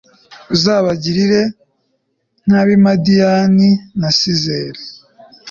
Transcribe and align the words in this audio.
uzabagire 0.53 1.41
nk'ab'i 2.45 2.75
madiyani 2.85 3.69
na 3.99 4.09
sizera 4.17 4.79